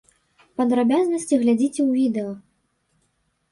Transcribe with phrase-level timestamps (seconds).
[0.61, 2.33] Падрабязнасці глядзіце ў відэа!